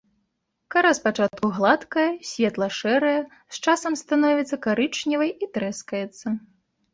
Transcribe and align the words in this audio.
Кара 0.75 0.91
спачатку 0.99 1.45
гладкая, 1.57 2.05
светла-шэрая, 2.29 3.19
з 3.59 3.61
часам 3.67 3.93
становіцца 4.03 4.55
карычневай 4.65 5.31
і 5.35 5.45
трэскаецца. 5.59 6.27